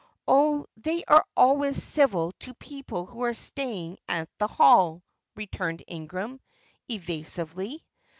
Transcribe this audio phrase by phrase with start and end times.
[0.27, 5.03] "Oh, they are always civil to people who are staying at the Hall,"
[5.35, 6.39] returned Ingram,
[6.89, 7.85] evasively.